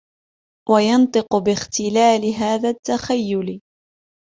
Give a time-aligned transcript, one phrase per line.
[0.69, 3.61] وَيَنْطِقُ بِاخْتِلَالِ هَذَا التَّخَيُّلِ